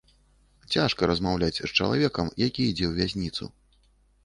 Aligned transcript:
Цяжка 0.75 1.09
размаўляць 1.11 1.59
з 1.59 1.69
чалавекам, 1.77 2.33
які 2.47 2.61
ідзе 2.73 2.85
ў 2.91 2.97
вязніцу. 2.99 3.45